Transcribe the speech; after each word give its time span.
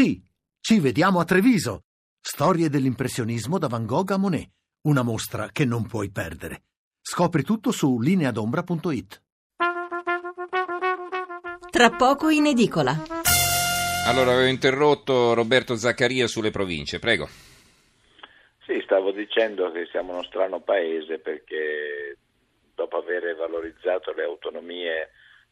Sì, 0.00 0.18
ci 0.62 0.80
vediamo 0.80 1.20
a 1.20 1.26
Treviso. 1.26 1.82
Storie 2.18 2.70
dell'impressionismo 2.70 3.58
da 3.58 3.68
Van 3.68 3.84
Gogh 3.84 4.12
a 4.12 4.16
Monet. 4.16 4.48
Una 4.84 5.02
mostra 5.02 5.50
che 5.52 5.66
non 5.66 5.86
puoi 5.86 6.10
perdere. 6.10 6.62
Scopri 7.02 7.42
tutto 7.42 7.70
su 7.70 8.00
lineadombra.it. 8.00 9.22
Tra 11.70 11.90
poco 11.90 12.30
in 12.30 12.46
edicola. 12.46 12.94
Allora, 14.06 14.32
avevo 14.32 14.48
interrotto 14.48 15.34
Roberto 15.34 15.76
Zaccaria 15.76 16.26
sulle 16.26 16.50
province, 16.50 16.98
prego. 16.98 17.28
Sì, 18.64 18.80
stavo 18.82 19.10
dicendo 19.10 19.70
che 19.70 19.86
siamo 19.90 20.12
uno 20.12 20.22
strano 20.22 20.60
paese 20.60 21.18
perché 21.18 22.16
dopo 22.74 22.96
aver 22.96 23.36
valorizzato 23.36 24.14
le 24.14 24.24
autonomie 24.24 25.10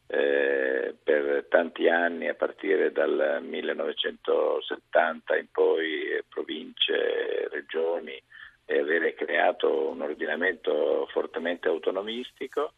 eh, 0.09 0.95
per 1.03 1.47
tanti 1.49 1.89
anni, 1.89 2.29
a 2.29 2.35
partire 2.35 2.93
dal 2.93 3.41
1970 3.43 5.37
in 5.37 5.47
poi, 5.53 6.23
province, 6.29 7.49
regioni, 7.51 8.21
e 8.65 8.79
avere 8.79 9.15
creato 9.15 9.89
un 9.89 10.01
ordinamento 10.03 11.07
fortemente 11.11 11.69
autonomistico, 11.69 12.73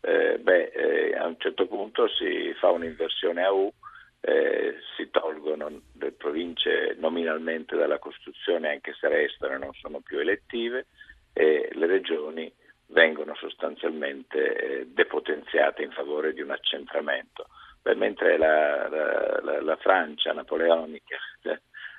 eh, 0.00 0.38
beh, 0.38 0.64
eh, 0.74 1.16
a 1.16 1.26
un 1.26 1.36
certo 1.38 1.66
punto 1.66 2.08
si 2.08 2.52
fa 2.58 2.70
un'inversione 2.70 3.42
a 3.42 3.52
U, 3.52 3.72
eh, 4.20 4.76
si 4.96 5.10
tolgono 5.10 5.82
le 5.98 6.12
province 6.12 6.94
nominalmente 6.98 7.76
dalla 7.76 7.98
Costituzione, 7.98 8.70
anche 8.70 8.94
se 8.98 9.08
restano 9.08 9.54
e 9.54 9.58
non 9.58 9.72
sono 9.74 10.00
più 10.00 10.18
elettive, 10.18 10.86
e 11.32 11.70
le 11.72 11.86
regioni 11.86 12.52
vengono 12.94 13.34
sostanzialmente 13.34 14.56
eh, 14.56 14.86
depotenziate 14.86 15.82
in 15.82 15.90
favore 15.90 16.32
di 16.32 16.40
un 16.40 16.50
accentramento. 16.50 17.48
Beh, 17.82 17.96
mentre 17.96 18.38
la, 18.38 18.88
la, 18.88 19.60
la, 19.60 19.76
Francia 19.76 20.32
napoleonica 20.32 21.16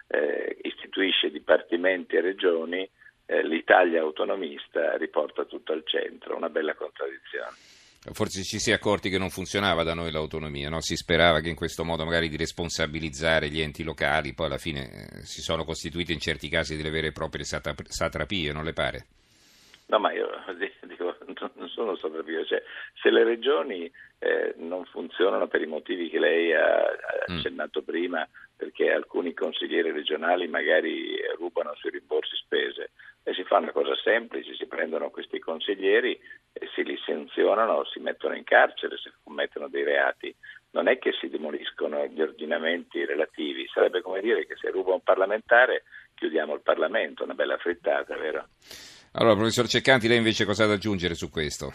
eh, 0.08 0.58
istituisce 0.64 1.30
dipartimenti 1.30 2.16
e 2.16 2.22
regioni, 2.22 2.90
eh, 3.28 3.44
l'Italia 3.44 4.02
autonomista 4.02 4.98
riporta 4.98 5.46
tutto 5.46 5.74
al 5.74 5.84
centro, 5.86 6.36
una 6.36 6.50
bella 6.50 6.74
contraddizione. 6.74 7.54
Forse 8.14 8.44
ci 8.44 8.60
si 8.60 8.70
è 8.70 8.74
accorti 8.74 9.10
che 9.10 9.18
non 9.18 9.32
funzionava 9.32 9.84
da 9.84 9.96
noi 9.96 10.12
l'autonomia, 10.12 10.70
no? 10.70 10.80
si 10.80 10.96
sperava 10.96 11.40
che 11.40 11.50
in 11.50 11.56
questo 11.56 11.84
modo 11.84 12.06
magari 12.06 12.30
di 12.30 12.38
responsabilizzare 12.38 13.50
gli 13.50 13.60
enti 13.60 13.84
locali, 13.84 14.34
poi 14.34 14.46
alla 14.46 14.60
fine 14.60 14.90
eh, 14.92 15.26
si 15.26 15.42
sono 15.42 15.66
costituite 15.66 16.14
in 16.14 16.20
certi 16.20 16.48
casi 16.48 16.78
delle 16.78 16.92
vere 16.92 17.08
e 17.08 17.12
proprie 17.12 17.44
satrapie, 17.44 18.54
non 18.54 18.64
le 18.64 18.74
pare? 18.74 19.06
No, 19.88 20.00
ma 20.00 20.12
io 20.14 20.30
sono 21.86 21.96
sopravvivo, 21.96 22.44
cioè, 22.46 22.62
se 23.02 23.12
le 23.12 23.24
regioni 23.24 23.92
eh, 24.20 24.56
non 24.58 24.86
funzionano 24.86 25.48
per 25.48 25.62
i 25.62 25.68
motivi 25.68 26.10
che 26.10 26.20
lei 26.20 26.54
ha, 26.54 26.84
mm. 27.32 27.36
accennato 27.36 27.82
mm. 27.82 27.84
prima, 27.84 28.28
perché 28.56 28.92
alcuni 28.92 29.34
consiglieri 29.34 29.92
regionali 29.92 30.48
magari 30.48 31.18
rubano 31.38 31.74
sui 31.76 31.92
rimborsi 31.92 32.36
spese, 32.38 32.92
e 33.24 33.34
si 33.34 33.44
fa 33.44 33.58
una 33.58 33.72
cosa 33.72 33.96
semplice, 34.04 34.56
si 34.56 34.66
prendono 34.66 35.10
questi 35.10 35.40
consiglieri 35.40 36.20
e 36.54 36.70
si 36.74 36.84
licenzionano, 36.84 37.86
si 37.86 38.00
mettono 38.00 38.36
in 38.36 38.44
carcere 38.44 38.98
se 38.98 39.12
commettono 39.24 39.68
dei 39.68 39.84
reati. 39.84 40.34
Non 40.72 40.88
è 40.88 40.98
che 40.98 41.12
si 41.14 41.30
demoliscono 41.30 42.06
gli 42.06 42.22
ordinamenti 42.22 43.04
relativi, 43.06 43.68
sarebbe 43.74 44.02
come 44.02 44.22
dire 44.22 44.46
che 44.46 44.56
se 44.58 44.70
ruba 44.70 44.94
un 44.94 45.02
parlamentare 45.02 45.84
chiudiamo 46.14 46.54
il 46.54 46.62
Parlamento, 46.62 47.24
una 47.24 47.34
bella 47.34 47.58
frittata, 47.58 48.16
vero? 48.16 48.48
Allora, 49.18 49.36
professor 49.36 49.66
Ceccanti, 49.66 50.10
lei 50.10 50.18
invece 50.18 50.44
cosa 50.44 50.66
ha 50.66 50.68
da 50.68 50.74
aggiungere 50.74 51.16
su 51.16 51.30
questo? 51.30 51.72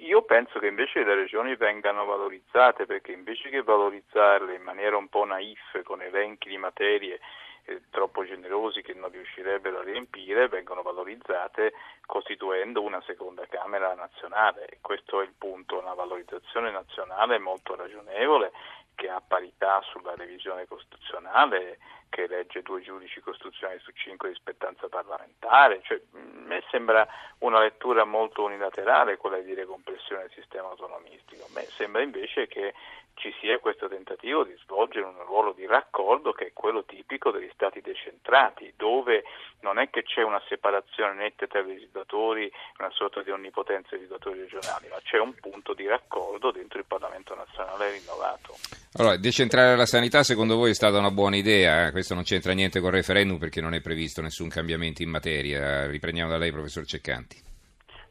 Io 0.00 0.22
penso 0.24 0.58
che 0.58 0.66
invece 0.66 1.02
le 1.02 1.14
regioni 1.14 1.56
vengano 1.56 2.04
valorizzate 2.04 2.84
perché 2.84 3.12
invece 3.12 3.48
che 3.48 3.62
valorizzarle 3.62 4.54
in 4.54 4.60
maniera 4.62 4.98
un 4.98 5.08
po' 5.08 5.24
naif 5.24 5.82
con 5.84 6.02
elenchi 6.02 6.50
di 6.50 6.58
materie 6.58 7.18
eh, 7.64 7.80
troppo 7.90 8.26
generosi 8.26 8.82
che 8.82 8.92
non 8.92 9.10
riuscirebbero 9.10 9.78
a 9.78 9.84
riempire, 9.84 10.48
vengono 10.48 10.82
valorizzate 10.82 11.72
costituendo 12.04 12.82
una 12.82 13.02
seconda 13.06 13.46
Camera 13.48 13.94
nazionale. 13.94 14.78
Questo 14.82 15.22
è 15.22 15.24
il 15.24 15.32
punto, 15.36 15.80
una 15.80 15.94
valorizzazione 15.94 16.70
nazionale 16.70 17.38
molto 17.38 17.74
ragionevole 17.74 18.52
parità 19.28 19.80
sulla 19.82 20.14
revisione 20.16 20.66
costituzionale 20.66 21.78
che 22.08 22.22
elegge 22.22 22.62
due 22.62 22.80
giudici 22.80 23.20
costituzionali 23.20 23.78
su 23.80 23.92
cinque 23.92 24.30
di 24.30 24.34
spettanza 24.34 24.88
parlamentare, 24.88 25.80
cioè, 25.84 26.00
a 26.14 26.18
me 26.46 26.62
sembra 26.70 27.06
una 27.40 27.60
lettura 27.60 28.04
molto 28.04 28.42
unilaterale 28.44 29.18
quella 29.18 29.36
di 29.36 29.44
dire 29.44 29.66
del 29.66 30.30
sistema 30.34 30.68
autonomistico, 30.68 31.44
a 31.44 31.52
me 31.54 31.62
sembra 31.64 32.02
invece 32.02 32.46
che 32.46 32.72
ci 33.18 33.34
sia 33.40 33.58
questo 33.58 33.88
tentativo 33.88 34.44
di 34.44 34.54
svolgere 34.62 35.04
un 35.04 35.22
ruolo 35.26 35.52
di 35.52 35.66
raccordo 35.66 36.32
che 36.32 36.46
è 36.46 36.52
quello 36.52 36.84
tipico 36.84 37.30
degli 37.30 37.50
stati 37.52 37.80
decentrati, 37.80 38.72
dove 38.76 39.24
non 39.60 39.78
è 39.78 39.90
che 39.90 40.04
c'è 40.04 40.22
una 40.22 40.40
separazione 40.48 41.14
netta 41.14 41.46
tra 41.46 41.60
i 41.60 41.66
legislatori, 41.66 42.50
una 42.78 42.90
sorta 42.90 43.22
di 43.22 43.30
onnipotenza 43.30 43.90
dei 43.90 44.00
legislatori 44.00 44.40
regionali, 44.40 44.88
ma 44.88 44.98
c'è 45.02 45.18
un 45.18 45.34
punto 45.34 45.74
di 45.74 45.86
raccordo 45.86 46.52
dentro 46.52 46.78
il 46.78 46.86
Parlamento 46.86 47.34
nazionale 47.34 47.90
rinnovato. 47.90 48.54
Allora, 48.94 49.16
decentrare 49.16 49.76
la 49.76 49.86
sanità 49.86 50.22
secondo 50.22 50.56
voi 50.56 50.70
è 50.70 50.74
stata 50.74 50.98
una 50.98 51.10
buona 51.10 51.36
idea? 51.36 51.86
Eh? 51.86 51.90
Questo 51.90 52.14
non 52.14 52.22
c'entra 52.22 52.52
niente 52.52 52.80
con 52.80 52.90
il 52.90 52.96
referendum 52.96 53.38
perché 53.38 53.60
non 53.60 53.74
è 53.74 53.80
previsto 53.80 54.22
nessun 54.22 54.48
cambiamento 54.48 55.02
in 55.02 55.10
materia. 55.10 55.86
Riprendiamo 55.86 56.30
da 56.30 56.38
lei, 56.38 56.52
professor 56.52 56.84
Ceccanti. 56.84 57.47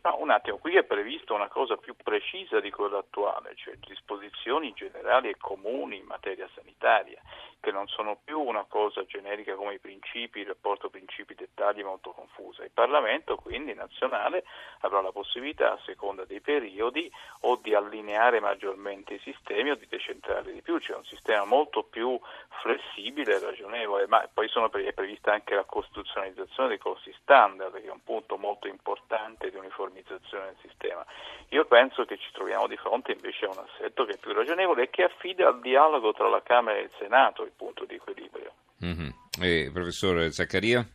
No, 0.08 0.22
un 0.22 0.30
attimo, 0.30 0.56
qui 0.58 0.78
è 0.78 0.86
prevista 0.86 1.34
una 1.34 1.50
cosa 1.50 1.76
più 1.76 1.94
precisa 2.02 2.62
di 2.62 2.72
quella 2.72 3.00
attuale, 3.00 3.54
cioè 3.56 3.76
disposizioni 3.86 4.72
generali 4.72 5.28
e 5.28 5.36
comuni 5.38 5.98
in 5.98 6.06
materia 6.06 6.48
sanitaria, 6.56 7.22
che 7.68 7.74
non 7.74 7.88
sono 7.90 8.18
più 8.24 8.40
una 8.40 8.64
cosa 8.64 9.04
generica 9.04 9.56
come 9.56 9.74
i 9.74 9.80
principi, 9.80 10.40
il 10.40 10.48
rapporto 10.48 10.90
principi-dettagli 10.90 11.84
molto 11.84 12.12
confusa. 12.12 12.64
Il 12.64 12.72
Parlamento 12.74 13.36
quindi 13.36 13.74
nazionale 13.74 14.46
avrà 14.82 15.02
la 15.02 15.12
possibilità, 15.12 15.74
a 15.74 15.80
seconda 15.84 16.24
dei 16.24 16.40
periodi, 16.40 17.12
o 17.42 17.58
di 17.58 17.76
allineare 17.76 18.40
maggiormente 18.40 19.16
i 19.16 19.20
sistemi 19.20 19.72
o 19.72 19.76
di 19.76 19.86
decentrarli 19.86 20.54
di 20.54 20.62
più, 20.62 20.80
cioè 20.80 20.96
un 20.96 21.04
sistema 21.04 21.44
molto 21.44 21.84
più 21.84 22.18
flessibile 22.62 23.36
e 23.36 23.40
ragionevole, 23.40 24.08
ma 24.08 24.26
poi 24.34 24.50
pre- 24.70 24.86
è 24.86 24.94
prevista 24.94 25.34
anche 25.34 25.54
la 25.54 25.66
costituzionalizzazione 25.66 26.70
dei 26.70 26.78
costi 26.78 27.14
standard, 27.22 27.82
che 27.82 27.88
è 27.88 27.92
un 27.92 28.04
punto 28.04 28.38
molto 28.38 28.68
importante 28.68 29.50
di 29.50 29.58
uniformizzazione 29.58 30.46
del 30.46 30.58
sistema. 30.62 31.06
Io 31.50 31.66
penso 31.66 32.06
che 32.06 32.18
ci 32.18 32.30
troviamo 32.32 32.68
di 32.68 32.78
fronte 32.78 33.12
invece 33.12 33.46
a 33.46 33.50
un 33.50 33.60
assetto 33.60 34.06
che 34.06 34.14
è 34.14 34.18
più 34.18 34.32
ragionevole 34.32 34.84
e 34.84 34.90
che 34.90 35.04
affida 35.04 35.48
al 35.48 35.60
dialogo 35.60 36.14
tra 36.14 36.30
la 36.30 36.42
Camera 36.42 36.78
e 36.78 36.84
il 36.84 36.92
Senato 36.98 37.44
punto 37.58 37.84
di 37.86 37.96
equilibrio. 37.96 38.54
Mm-hmm. 38.86 39.10
E, 39.42 39.70
professor 39.74 40.32
Zaccaria? 40.32 40.88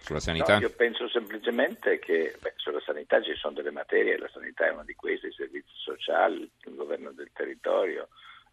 Sulla 0.00 0.20
sanità? 0.20 0.54
No, 0.54 0.60
io 0.60 0.70
penso 0.70 1.08
semplicemente 1.08 1.98
che 1.98 2.36
beh, 2.38 2.54
sulla 2.56 2.80
sanità 2.84 3.22
ci 3.22 3.34
sono 3.36 3.54
delle 3.54 3.70
materie, 3.70 4.18
la 4.18 4.28
sanità 4.30 4.66
è 4.66 4.70
una 4.70 4.84
di 4.84 4.94
queste, 4.94 5.28
i 5.28 5.32
servizi 5.32 5.72
sociali, 5.76 6.50
il 6.64 6.74
governo 6.74 7.10
del 7.12 7.30
territorio, 7.32 8.08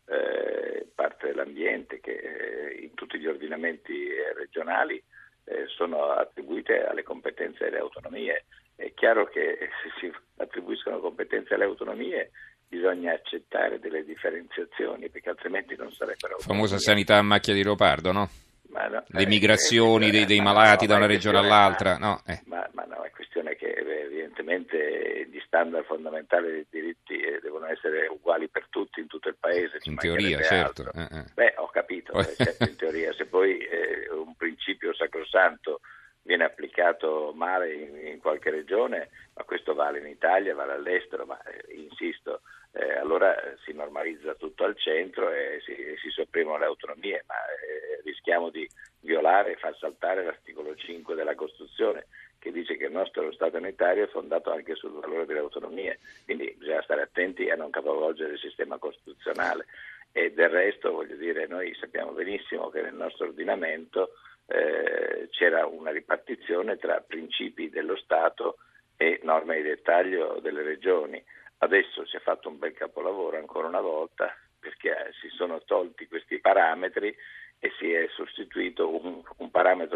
eh, 0.05 0.87
parte 0.95 1.27
dell'ambiente 1.27 1.99
che 1.99 2.11
eh, 2.11 2.81
in 2.81 2.93
tutti 2.93 3.19
gli 3.19 3.27
ordinamenti 3.27 4.07
eh, 4.07 4.33
regionali 4.33 5.03
eh, 5.43 5.65
sono 5.67 6.11
attribuite 6.11 6.85
alle 6.85 7.03
competenze 7.03 7.65
delle 7.65 7.79
autonomie. 7.79 8.45
È 8.75 8.93
chiaro 8.93 9.27
che 9.27 9.57
se 9.83 9.91
si 9.99 10.13
attribuiscono 10.37 10.99
competenze 10.99 11.55
alle 11.55 11.65
autonomie 11.65 12.31
bisogna 12.71 13.11
accettare 13.11 13.79
delle 13.79 14.05
differenziazioni 14.05 15.09
perché 15.09 15.29
altrimenti 15.29 15.75
non 15.75 15.91
sarebbero... 15.91 16.39
Famosa 16.39 16.77
sanità 16.77 17.17
a 17.17 17.21
macchia 17.21 17.53
di 17.53 17.63
leopardo, 17.63 18.13
no? 18.13 18.29
No, 18.71 19.03
le 19.05 19.25
migrazioni 19.25 20.07
eh, 20.07 20.11
dei, 20.11 20.25
dei, 20.25 20.39
malati 20.39 20.85
no, 20.85 20.93
da 20.93 20.97
una 20.97 21.05
regione 21.05 21.39
all'altra. 21.39 21.97
No, 21.97 22.21
eh. 22.25 22.41
ma, 22.45 22.65
ma, 22.71 22.85
no, 22.85 23.03
è 23.03 23.11
questione 23.11 23.57
che 23.57 23.67
evidentemente 23.73 25.27
gli 25.29 25.41
standard 25.45 25.83
fondamentali 25.83 26.49
dei 26.49 26.67
diritti 26.69 27.19
eh, 27.19 27.39
devono 27.41 27.65
essere 27.65 28.07
uguali 28.07 28.47
per 28.47 28.67
tutti 28.69 29.01
in 29.01 29.07
tutto 29.07 29.27
il 29.27 29.35
paese. 29.37 29.79
In 29.83 29.97
teoria, 29.97 30.41
certo. 30.41 30.89
Eh, 30.93 31.01
eh. 31.01 31.25
Beh, 31.33 31.55
ho 31.57 31.67
capito, 31.67 32.23
certo, 32.23 32.63
in 32.63 32.77
teoria. 32.77 33.11
Se 33.11 33.25
poi 33.25 33.57
eh, 33.57 34.09
un 34.09 34.33
principio 34.37 34.93
sacrosanto 34.93 35.81
viene 36.23 36.43
applicato 36.43 37.31
male 37.35 37.73
in, 37.73 38.07
in, 38.07 38.19
qualche 38.19 38.49
regione, 38.49 39.09
ma 39.33 39.43
questo 39.43 39.73
vale 39.73 39.99
in 39.99 40.07
Italia, 40.07 40.55
vale 40.55 40.73
all'estero, 40.73 41.25
ma 41.25 41.39
insisto, 41.73 42.41
eh, 42.73 42.97
allora 42.97 43.35
si 43.63 43.73
normalizza 43.73 44.35
tutto 44.35 44.63
al 44.63 44.77
centro 44.77 45.31
e 45.31 45.59
si, 45.65 45.75
si 46.01 46.09
sopprimono 46.09 46.57
le 46.57 46.65
autonomie, 46.65 47.23
ma 47.27 47.35
eh, 47.35 48.01
rischiamo 48.03 48.49
di 48.49 48.67
violare 49.01 49.53
e 49.53 49.57
far 49.57 49.75
saltare 49.77 50.23
l'articolo 50.23 50.75
5 50.75 51.15
della 51.15 51.35
Costituzione 51.35 52.05
che 52.41 52.51
dice 52.51 52.75
che 52.75 52.85
il 52.85 52.91
nostro 52.91 53.31
Stato 53.33 53.57
unitario 53.57 54.05
è 54.05 54.09
fondato 54.09 54.51
anche 54.51 54.73
sul 54.73 54.99
valore 54.99 55.27
delle 55.27 55.39
autonomie, 55.39 55.99
quindi 56.25 56.55
bisogna 56.57 56.81
stare 56.81 57.03
attenti 57.03 57.47
a 57.51 57.55
non 57.55 57.69
capovolgere 57.69 58.33
il 58.33 58.39
sistema 58.39 58.79
costituzionale. 58.79 59.67
E 60.11 60.33
del 60.33 60.49
resto 60.49 60.91
voglio 60.91 61.15
dire 61.15 61.45
noi 61.45 61.73
sappiamo 61.75 62.11
benissimo 62.11 62.69
che 62.69 62.81
nel 62.81 62.95
nostro 62.95 63.27
ordinamento 63.27 64.13
eh, 64.51 65.29
c'era 65.31 65.65
una 65.65 65.91
ripartizione 65.91 66.77
tra 66.77 66.99
principi 66.99 67.69
dello 67.69 67.95
Stato 67.95 68.57
e 68.97 69.19
norme 69.23 69.57
di 69.57 69.63
dettaglio 69.63 70.39
delle 70.41 70.61
regioni. 70.61 71.23
Adesso 71.59 72.05
si 72.05 72.17
è 72.17 72.19
fatto 72.19 72.49
un 72.49 72.59
bel 72.59 72.73
capolavoro 72.73 73.37
ancora 73.37 73.67
una 73.67 73.81
volta 73.81 74.35
perché 74.59 75.11
si 75.19 75.29
sono 75.29 75.61
tolti 75.63 76.07
questi 76.07 76.39
parametri 76.39 77.15
e 77.59 77.71
si 77.77 77.91
è 77.91 78.07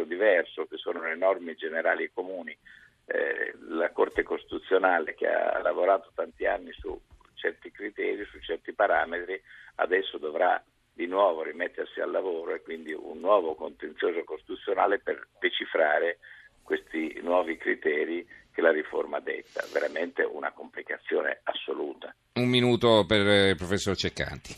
diverso, 0.06 0.66
che 0.66 0.78
sono 0.78 1.02
le 1.02 1.16
norme 1.16 1.56
generali 1.56 2.04
e 2.04 2.12
comuni. 2.14 2.56
Eh, 3.08 3.54
la 3.70 3.92
Corte 3.92 4.24
Costituzionale 4.24 5.14
che 5.14 5.28
ha 5.28 5.60
lavorato 5.62 6.12
tanti 6.16 6.46
anni 6.46 6.72
su 6.74 7.00
certi 7.34 7.72
criteri, 7.72 8.26
su 8.26 8.40
certi 8.40 8.74
parametri, 8.74 9.40
adesso 9.76 10.18
dovrà 10.18 10.64
di 10.96 11.08
nuovo 11.08 11.44
rimettersi 11.44 12.00
al 12.00 12.10
lavoro 12.10 12.54
e 12.54 12.62
quindi 12.62 12.94
un 12.94 13.20
nuovo 13.20 13.54
contenzioso 13.54 14.24
costituzionale 14.24 15.00
per 15.00 15.28
decifrare 15.40 16.20
questi 16.64 17.20
nuovi 17.22 17.58
criteri 17.58 18.26
che 18.52 18.62
la 18.62 18.72
riforma 18.72 19.20
detta. 19.20 19.64
Veramente 19.74 20.24
una 20.24 20.52
complicazione 20.52 21.42
assoluta. 21.44 22.16
Un 22.36 22.48
minuto 22.48 23.06
per 23.06 23.28
eh, 23.28 23.50
il 23.50 23.58
professor 23.58 23.96
Ceccanti. 23.96 24.56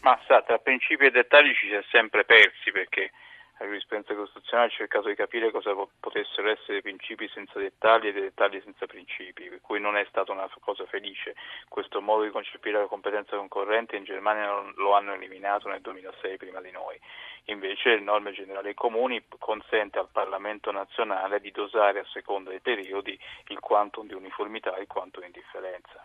Ma 0.00 0.18
sa, 0.26 0.42
tra 0.42 0.58
principi 0.58 1.06
e 1.06 1.10
dettagli 1.10 1.52
ci 1.54 1.68
si 1.68 1.74
è 1.74 1.84
sempre 1.90 2.24
persi 2.24 2.72
perché 2.72 3.10
la 3.58 3.64
giurisprudenza 3.64 4.14
costituzionale 4.14 4.68
ha 4.68 4.76
cercato 4.76 5.08
di 5.08 5.14
capire 5.14 5.50
cosa 5.50 5.74
potessero 5.98 6.50
essere 6.50 6.82
principi 6.82 7.28
senza 7.32 7.58
dettagli 7.58 8.08
e 8.08 8.12
dei 8.12 8.22
dettagli 8.22 8.60
senza 8.62 8.86
principi, 8.86 9.48
per 9.48 9.60
cui 9.62 9.80
non 9.80 9.96
è 9.96 10.04
stata 10.08 10.32
una 10.32 10.48
cosa 10.60 10.84
felice. 10.86 11.34
Questo 11.68 12.02
modo 12.02 12.24
di 12.24 12.30
concepire 12.30 12.78
la 12.78 12.86
competenza 12.86 13.36
concorrente 13.36 13.96
in 13.96 14.04
Germania 14.04 14.62
lo 14.76 14.94
hanno 14.94 15.14
eliminato 15.14 15.68
nel 15.68 15.80
2006 15.80 16.36
prima 16.36 16.60
di 16.60 16.70
noi. 16.70 17.00
Invece 17.44 17.94
le 17.94 18.00
norme 18.00 18.32
generali 18.32 18.74
comuni 18.74 19.24
consente 19.38 19.98
al 19.98 20.08
Parlamento 20.10 20.70
nazionale 20.70 21.40
di 21.40 21.50
dosare 21.50 22.00
a 22.00 22.06
seconda 22.12 22.50
dei 22.50 22.60
periodi 22.60 23.18
il 23.48 23.60
quantum 23.60 24.06
di 24.06 24.14
uniformità 24.14 24.74
e 24.76 24.82
il 24.82 24.86
quantum 24.86 25.24
di 25.24 25.30
differenza. 25.30 26.04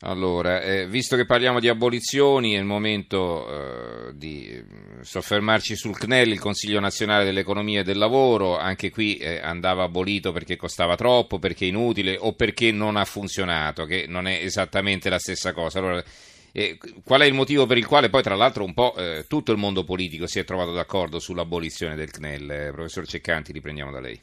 Allora, 0.00 0.60
eh, 0.60 0.86
visto 0.86 1.16
che 1.16 1.24
parliamo 1.24 1.60
di 1.60 1.68
abolizioni, 1.68 2.54
è 2.54 2.58
il 2.58 2.64
momento 2.64 4.08
eh, 4.08 4.12
di 4.14 4.62
soffermarci 5.00 5.76
sul 5.76 5.96
CNEL, 5.96 6.32
il 6.32 6.40
Consiglio 6.40 6.80
nazionale 6.80 7.24
dell'economia 7.24 7.80
e 7.80 7.84
del 7.84 7.96
lavoro. 7.96 8.58
Anche 8.58 8.90
qui 8.90 9.16
eh, 9.16 9.38
andava 9.38 9.84
abolito 9.84 10.32
perché 10.32 10.56
costava 10.56 10.94
troppo, 10.96 11.38
perché 11.38 11.64
è 11.64 11.68
inutile 11.68 12.16
o 12.18 12.34
perché 12.34 12.70
non 12.70 12.96
ha 12.96 13.04
funzionato, 13.04 13.86
che 13.86 14.04
non 14.06 14.26
è 14.26 14.40
esattamente 14.42 15.08
la 15.08 15.18
stessa 15.18 15.52
cosa. 15.52 15.78
Allora, 15.78 16.04
eh, 16.52 16.78
qual 17.02 17.22
è 17.22 17.24
il 17.24 17.34
motivo 17.34 17.64
per 17.64 17.78
il 17.78 17.86
quale 17.86 18.10
poi, 18.10 18.22
tra 18.22 18.34
l'altro, 18.34 18.64
un 18.64 18.74
po' 18.74 18.94
eh, 18.96 19.24
tutto 19.26 19.52
il 19.52 19.58
mondo 19.58 19.84
politico 19.84 20.26
si 20.26 20.38
è 20.38 20.44
trovato 20.44 20.72
d'accordo 20.72 21.18
sull'abolizione 21.18 21.94
del 21.94 22.10
CNEL? 22.10 22.50
Eh, 22.50 22.70
professor 22.72 23.06
Ceccanti, 23.06 23.52
riprendiamo 23.52 23.90
da 23.90 24.00
lei 24.00 24.20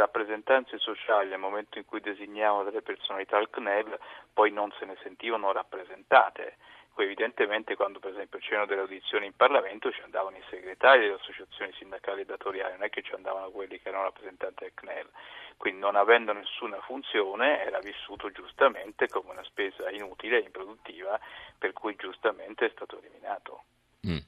rappresentanze 0.00 0.78
sociali 0.78 1.32
al 1.32 1.38
momento 1.38 1.78
in 1.78 1.84
cui 1.84 2.00
designavano 2.00 2.64
delle 2.64 2.82
personalità 2.82 3.36
al 3.36 3.50
CNEL 3.50 3.98
poi 4.32 4.50
non 4.50 4.72
se 4.78 4.84
ne 4.84 4.96
sentivano 5.02 5.52
rappresentate. 5.52 6.56
Evidentemente 6.96 7.76
quando 7.76 7.98
per 7.98 8.10
esempio 8.10 8.38
c'erano 8.40 8.66
delle 8.66 8.82
audizioni 8.82 9.24
in 9.24 9.34
Parlamento 9.34 9.90
ci 9.90 10.02
andavano 10.02 10.36
i 10.36 10.44
segretari 10.50 11.00
delle 11.00 11.14
associazioni 11.14 11.72
sindacali 11.78 12.22
e 12.22 12.24
datoriali, 12.26 12.72
non 12.72 12.82
è 12.82 12.90
che 12.90 13.00
ci 13.00 13.14
andavano 13.14 13.48
quelli 13.50 13.80
che 13.80 13.88
erano 13.88 14.04
rappresentanti 14.04 14.64
del 14.64 14.74
CNEL. 14.74 15.08
Quindi 15.56 15.80
non 15.80 15.96
avendo 15.96 16.32
nessuna 16.32 16.78
funzione 16.80 17.64
era 17.64 17.78
vissuto 17.78 18.30
giustamente 18.30 19.08
come 19.08 19.30
una 19.30 19.44
spesa 19.44 19.88
inutile 19.90 20.38
e 20.38 20.44
improduttiva 20.44 21.18
per 21.56 21.72
cui 21.72 21.96
giustamente 21.96 22.66
è 22.66 22.70
stato 22.74 22.98
eliminato. 22.98 23.62
Mm. 24.06 24.18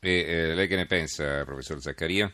E 0.00 0.20
eh, 0.20 0.54
lei 0.54 0.66
che 0.66 0.76
ne 0.76 0.86
pensa, 0.86 1.44
professor 1.44 1.78
Zaccaria? 1.78 2.30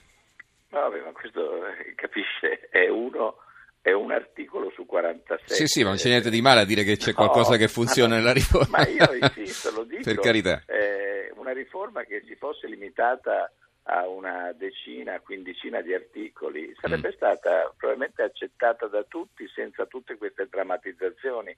Vabbè, 0.81 1.01
ma 1.01 1.13
questo 1.13 1.67
eh, 1.67 1.95
capisce, 1.95 2.69
è 2.69 2.89
uno 2.89 3.39
è 3.81 3.93
un 3.93 4.13
articolo 4.13 4.71
su 4.75 4.87
47. 4.87 5.53
Sì, 5.53 5.67
sì, 5.67 5.83
ma 5.83 5.89
non 5.89 5.99
c'è 5.99 6.09
niente 6.09 6.31
di 6.31 6.41
male 6.41 6.63
a 6.63 6.65
dire 6.65 6.85
che 6.85 6.97
c'è 6.97 7.13
qualcosa 7.13 7.51
no, 7.51 7.57
che 7.59 7.69
funziona 7.69 8.15
nella 8.15 8.33
riforma. 8.35 8.79
Ma 8.79 8.89
io 8.89 9.13
insisto, 9.13 9.71
lo 9.73 9.85
dico. 9.85 10.01
per 10.03 10.19
carità. 10.21 10.63
Eh, 10.67 11.31
una 11.37 11.53
riforma 11.53 12.03
che 12.05 12.23
si 12.27 12.35
fosse 12.35 12.67
limitata 12.67 13.53
a 13.83 14.09
una 14.09 14.53
decina, 14.57 15.21
quindicina 15.21 15.83
di 15.83 15.93
articoli 15.93 16.75
sarebbe 16.81 17.09
mm. 17.09 17.13
stata 17.13 17.75
probabilmente 17.77 18.23
accettata 18.23 18.87
da 18.87 19.05
tutti 19.07 19.47
senza 19.55 19.85
tutte 19.85 20.17
queste 20.17 20.49
drammatizzazioni. 20.49 21.55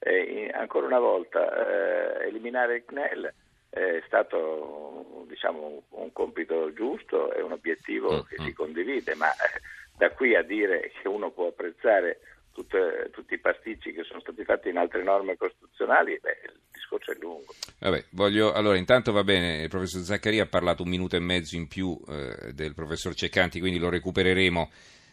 Eh, 0.00 0.50
ancora 0.52 0.86
una 0.86 0.98
volta, 0.98 2.22
eh, 2.22 2.26
eliminare 2.26 2.78
il 2.78 2.84
CNEL 2.84 3.32
è 3.70 4.02
stato 4.06 5.24
diciamo, 5.28 5.82
un 5.90 6.12
compito 6.12 6.72
giusto 6.72 7.32
e 7.32 7.42
un 7.42 7.52
obiettivo 7.52 8.16
mm, 8.16 8.20
che 8.28 8.36
si 8.38 8.50
mm. 8.50 8.54
condivide, 8.54 9.14
ma 9.14 9.30
eh, 9.32 9.60
da 9.96 10.10
qui 10.10 10.34
a 10.34 10.42
dire 10.42 10.92
che 11.00 11.08
uno 11.08 11.30
può 11.30 11.48
apprezzare 11.48 12.20
tutte, 12.52 13.10
tutti 13.12 13.34
i 13.34 13.38
pasticci 13.38 13.92
che 13.92 14.02
sono 14.02 14.20
stati 14.20 14.42
fatti 14.44 14.68
in 14.68 14.78
altre 14.78 15.02
norme 15.02 15.36
costituzionali, 15.36 16.18
beh, 16.20 16.38
il 16.46 16.60
discorso 16.72 17.12
è 17.12 17.16
lungo. 17.20 17.54
Vabbè, 17.78 18.04
voglio, 18.10 18.52
allora, 18.52 18.76
intanto 18.76 19.12
va 19.12 19.22
bene, 19.22 19.62
il 19.62 19.68
professor 19.68 20.02
Zaccaria 20.02 20.42
ha 20.42 20.48
parlato 20.48 20.82
un 20.82 20.88
minuto 20.88 21.14
e 21.14 21.20
mezzo 21.20 21.54
in 21.54 21.68
più 21.68 21.96
eh, 22.08 22.52
del 22.52 22.74
professor 22.74 23.14
Ceccanti, 23.14 23.60
quindi 23.60 23.78
lo 23.78 23.90
recupereremo 23.90 24.70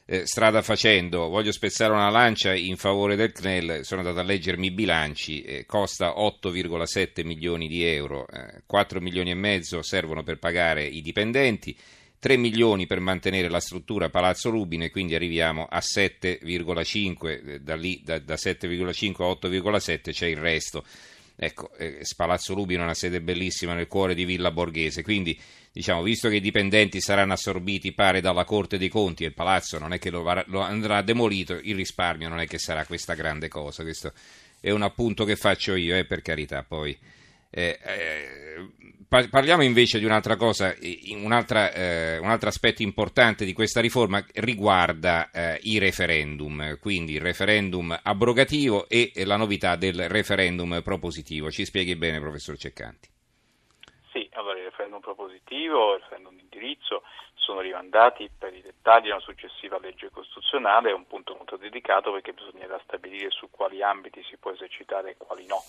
eh, 0.07 0.27
strada 0.27 0.61
facendo, 0.61 1.29
voglio 1.29 1.51
spezzare 1.51 1.91
una 1.91 2.09
lancia 2.09 2.53
in 2.53 2.77
favore 2.77 3.15
del 3.15 3.31
CNEL, 3.31 3.83
sono 3.83 4.01
andato 4.01 4.19
a 4.19 4.23
leggermi 4.23 4.67
i 4.67 4.71
bilanci, 4.71 5.41
eh, 5.41 5.65
costa 5.65 6.13
8,7 6.17 7.25
milioni 7.25 7.67
di 7.67 7.83
euro, 7.83 8.27
eh, 8.27 8.61
4 8.67 9.01
milioni 9.01 9.31
e 9.31 9.35
mezzo 9.35 9.81
servono 9.81 10.21
per 10.21 10.37
pagare 10.37 10.85
i 10.85 11.01
dipendenti, 11.01 11.75
3 12.19 12.37
milioni 12.37 12.85
per 12.85 12.99
mantenere 12.99 13.49
la 13.49 13.59
struttura 13.59 14.09
Palazzo 14.09 14.51
Rubine, 14.51 14.91
quindi 14.91 15.15
arriviamo 15.15 15.65
a 15.67 15.79
7,5, 15.79 17.41
eh, 17.53 17.59
da, 17.59 17.75
lì, 17.75 18.01
da, 18.03 18.19
da 18.19 18.35
7,5 18.35 19.23
a 19.23 19.27
8,7 19.27 20.11
c'è 20.11 20.27
il 20.27 20.37
resto. 20.37 20.83
Ecco, 21.37 21.73
eh, 21.75 22.01
Palazzo 22.15 22.53
Rubino 22.53 22.81
è 22.81 22.85
una 22.85 22.93
sede 22.93 23.21
bellissima 23.21 23.73
nel 23.73 23.87
cuore 23.87 24.15
di 24.15 24.23
Villa 24.23 24.51
Borghese, 24.51 25.03
quindi 25.03 25.37
diciamo, 25.71 26.01
visto 26.01 26.29
che 26.29 26.35
i 26.35 26.41
dipendenti 26.41 27.01
saranno 27.01 27.33
assorbiti 27.33 27.93
pare 27.93 28.21
dalla 28.21 28.45
Corte 28.45 28.77
dei 28.77 28.87
Conti 28.87 29.23
e 29.23 29.27
il 29.27 29.33
palazzo 29.33 29.77
non 29.77 29.91
è 29.91 29.99
che 29.99 30.09
lo, 30.09 30.23
lo 30.47 30.61
andrà 30.61 31.01
demolito, 31.01 31.59
il 31.61 31.75
risparmio 31.75 32.29
non 32.29 32.39
è 32.39 32.47
che 32.47 32.57
sarà 32.57 32.85
questa 32.85 33.13
grande 33.15 33.49
cosa, 33.49 33.83
questo 33.83 34.13
è 34.59 34.71
un 34.71 34.81
appunto 34.81 35.25
che 35.25 35.35
faccio 35.35 35.75
io, 35.75 35.95
eh, 35.95 36.05
per 36.05 36.21
carità, 36.21 36.63
poi... 36.63 36.97
Eh, 37.57 37.79
eh, 37.81 39.27
parliamo 39.29 39.63
invece 39.63 39.97
di 39.97 40.03
un'altra 40.03 40.35
cosa, 40.35 40.75
un'altra, 41.23 41.71
eh, 41.71 42.17
un 42.17 42.29
altro 42.29 42.49
aspetto 42.49 42.81
importante 42.81 43.45
di 43.45 43.53
questa 43.53 43.79
riforma 43.79 44.21
riguarda 44.33 45.31
eh, 45.31 45.59
i 45.61 45.79
referendum, 45.79 46.77
quindi 46.79 47.13
il 47.13 47.21
referendum 47.21 47.97
abrogativo 48.03 48.89
e 48.89 49.11
la 49.23 49.37
novità 49.37 49.77
del 49.77 50.09
referendum 50.09 50.81
propositivo. 50.83 51.49
Ci 51.49 51.63
spieghi 51.63 51.95
bene, 51.95 52.19
professor 52.19 52.57
Ceccanti 52.57 53.13
referendum 54.75 54.99
propositivo 54.99 55.93
e 55.93 55.95
il 55.95 56.01
referendum 56.01 56.35
di 56.35 56.41
indirizzo 56.41 57.03
sono 57.33 57.61
rimandati 57.61 58.29
per 58.37 58.53
i 58.53 58.61
dettagli 58.61 59.09
a 59.09 59.15
una 59.15 59.23
successiva 59.23 59.79
legge 59.79 60.09
costituzionale, 60.09 60.89
è 60.89 60.93
un 60.93 61.07
punto 61.07 61.35
molto 61.35 61.57
dedicato 61.57 62.11
perché 62.11 62.33
bisognerà 62.33 62.79
stabilire 62.83 63.29
su 63.29 63.49
quali 63.49 63.81
ambiti 63.81 64.23
si 64.23 64.37
può 64.37 64.51
esercitare 64.51 65.11
e 65.11 65.17
quali 65.17 65.45
no. 65.45 65.61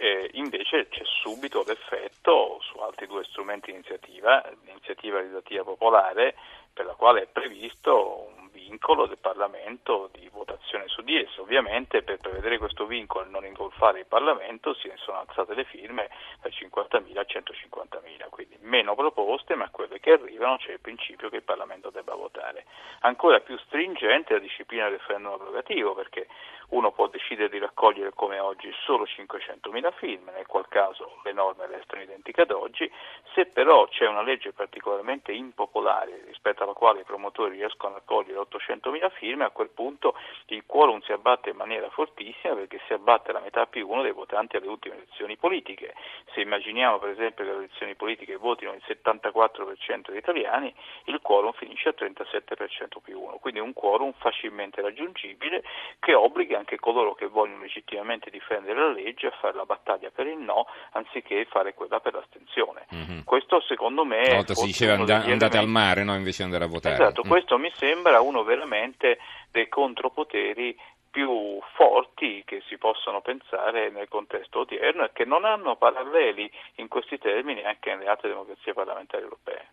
Eh, 0.00 0.30
invece 0.34 0.86
c'è 0.88 1.02
subito 1.04 1.64
l'effetto 1.66 2.60
su 2.60 2.78
altri 2.78 3.08
due 3.08 3.24
strumenti 3.24 3.72
di 3.72 3.78
iniziativa, 3.78 4.48
l'iniziativa 4.64 5.18
legislativa 5.18 5.64
popolare 5.64 6.36
per 6.72 6.86
la 6.86 6.94
quale 6.94 7.22
è 7.22 7.26
previsto 7.26 8.28
un 8.36 8.48
vincolo 8.52 9.06
del 9.06 9.18
Parlamento 9.18 10.08
di 10.12 10.28
votazione 10.32 10.86
su 10.86 11.02
di 11.02 11.16
esso. 11.16 11.42
Ovviamente 11.42 12.02
per 12.02 12.18
prevedere 12.18 12.58
questo 12.58 12.86
vincolo 12.86 13.24
e 13.24 13.28
non 13.28 13.44
ingolfare 13.44 13.98
il 13.98 14.06
Parlamento 14.06 14.72
si 14.74 14.88
sono 14.94 15.18
alzate 15.18 15.54
le 15.54 15.64
firme 15.64 16.08
da 16.42 16.48
50.000 16.48 17.18
a 17.18 17.26
150.000, 17.26 18.28
quindi 18.30 18.56
meno 18.60 18.94
proposte, 18.94 19.56
ma 19.56 19.68
quelle 19.70 19.98
che 19.98 20.12
arrivano 20.12 20.58
c'è 20.58 20.72
il 20.72 20.80
principio 20.80 21.28
che 21.28 21.36
il 21.36 21.42
Parlamento 21.42 21.90
debba 21.90 22.14
votare. 22.14 22.66
Ancora 23.00 23.40
più 23.40 23.58
stringente 23.58 24.34
la 24.34 24.38
disciplina 24.38 24.84
del 24.84 24.98
referendum 24.98 25.32
abrogativo, 25.32 25.94
perché 25.94 26.28
uno 26.70 26.92
può 26.92 27.08
decidere 27.08 27.48
di 27.48 27.58
raccogliere 27.58 28.12
come 28.14 28.38
oggi 28.38 28.70
solo 28.84 29.04
500.000 29.04 29.92
firme, 29.94 30.32
nel 30.32 30.46
qual 30.46 30.68
caso 30.68 31.18
le 31.24 31.32
norme 31.32 31.66
restano 31.66 32.02
identiche 32.02 32.42
ad 32.42 32.50
oggi, 32.50 32.90
se 33.34 33.46
però 33.46 33.86
c'è 33.88 34.06
una 34.06 34.22
legge 34.22 34.52
particolarmente 34.52 35.32
impopolare 35.32 36.22
rispetto 36.26 36.62
alla 36.62 36.72
quale 36.72 37.00
i 37.00 37.04
promotori 37.04 37.56
riescono 37.56 37.94
a 37.94 37.98
raccogliere 37.98 38.38
800.000 38.38 39.10
firme, 39.12 39.44
a 39.44 39.50
quel 39.50 39.70
punto 39.70 40.14
il 40.46 40.62
quorum 40.66 41.00
si 41.02 41.12
abbatte 41.12 41.50
in 41.50 41.56
maniera 41.56 41.88
fortissima 41.90 42.54
perché 42.54 42.80
si 42.86 42.92
abbatte 42.92 43.32
la 43.32 43.40
metà 43.40 43.66
più 43.66 43.88
uno 43.88 44.02
dei 44.02 44.12
votanti 44.12 44.56
alle 44.56 44.68
ultime 44.68 44.96
elezioni 44.96 45.36
politiche. 45.36 45.94
Se 46.32 46.40
immaginiamo 46.40 46.98
per 46.98 47.10
esempio 47.10 47.44
che 47.44 47.50
le 47.50 47.56
elezioni 47.58 47.94
politiche 47.94 48.36
votino 48.36 48.72
il 48.72 48.82
74% 48.86 50.08
degli 50.08 50.16
italiani, 50.16 50.74
il 51.04 51.20
quorum 51.20 51.52
finisce 51.52 51.88
al 51.88 51.96
37% 51.98 53.00
più 53.02 53.20
uno, 53.20 53.38
quindi 53.38 53.60
un 53.60 53.72
quorum 53.72 54.12
facilmente 54.18 54.80
raggiungibile 54.80 55.62
che 55.98 56.14
obbliga 56.14 56.58
anche 56.58 56.78
coloro 56.78 57.14
che 57.14 57.26
vogliono 57.26 57.62
legittimamente 57.62 58.30
difendere 58.30 58.78
la 58.80 58.92
legge 58.92 59.26
a 59.26 59.30
fare 59.32 59.56
la 59.56 59.64
battaglia 59.64 60.10
per 60.10 60.26
il 60.26 60.38
no 60.38 60.66
anziché 60.92 61.44
fare 61.46 61.74
quella 61.74 62.00
per 62.00 62.14
l'astensione. 62.14 62.86
Mm-hmm. 62.94 63.17
Questo 63.24 63.60
secondo 63.62 64.04
me... 64.04 64.22
Una 64.26 64.34
volta 64.36 64.54
si 64.54 64.66
diceva 64.66 64.94
and- 64.94 65.08
andate 65.08 65.58
al 65.58 65.68
mare, 65.68 66.04
no? 66.04 66.14
invece 66.14 66.42
andare 66.42 66.64
a 66.64 66.68
votare. 66.68 66.94
Esatto, 66.94 67.22
mm. 67.24 67.28
questo 67.28 67.58
mi 67.58 67.70
sembra 67.74 68.20
uno 68.20 68.42
veramente 68.44 69.18
dei 69.50 69.68
contropoteri 69.68 70.76
più 71.10 71.58
forti 71.74 72.42
che 72.44 72.62
si 72.68 72.76
possono 72.76 73.20
pensare 73.20 73.90
nel 73.90 74.08
contesto 74.08 74.60
odierno 74.60 75.04
e 75.04 75.10
che 75.12 75.24
non 75.24 75.44
hanno 75.44 75.76
paralleli 75.76 76.50
in 76.76 76.88
questi 76.88 77.18
termini 77.18 77.62
anche 77.62 77.94
nelle 77.94 78.08
altre 78.08 78.28
democrazie 78.28 78.72
parlamentari 78.72 79.22
europee. 79.22 79.68